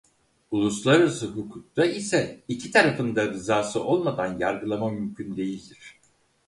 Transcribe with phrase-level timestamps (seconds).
[0.51, 5.99] Uluslararası hukukta ise iki tarafın da rızası olmadan yargılama mümkün değildir.